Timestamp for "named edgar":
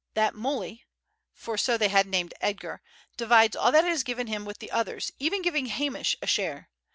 2.07-2.81